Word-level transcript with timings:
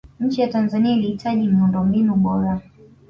nchi 0.19 0.41
ya 0.41 0.47
tanzania 0.47 0.91
ilihitaji 0.93 1.47
miundombinu 1.47 2.15
bora 2.15 2.61